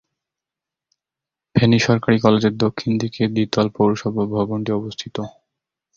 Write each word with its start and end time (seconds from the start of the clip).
ফেনী 1.55 1.79
সরকারি 1.79 2.17
কলেজের 2.19 2.53
দক্ষিণ 2.57 2.91
দিকে 3.01 3.21
দ্বিতল 3.27 3.67
পৌরসভা 3.75 4.23
ভবনটি 4.33 4.71
অবস্থিত। 4.73 5.15